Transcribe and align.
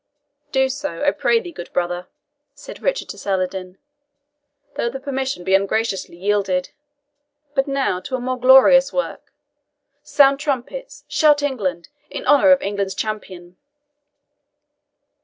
"Do 0.51 0.67
so, 0.67 1.03
I 1.03 1.11
pray 1.11 1.39
thee, 1.39 1.51
good 1.51 1.71
brother," 1.73 2.07
said 2.55 2.81
Richard 2.81 3.07
to 3.09 3.19
Saladin, 3.19 3.77
"though 4.75 4.89
the 4.89 4.99
permission 4.99 5.43
be 5.43 5.53
ungraciously 5.53 6.17
yielded. 6.17 6.71
But 7.53 7.67
now 7.67 7.99
to 7.99 8.15
a 8.15 8.19
more 8.19 8.39
glorious 8.39 8.91
work. 8.91 9.31
Sound, 10.01 10.39
trumpets 10.39 11.05
shout, 11.07 11.43
England 11.43 11.89
in 12.09 12.25
honour 12.25 12.49
of 12.51 12.63
England's 12.63 12.95
champion!" 12.95 13.57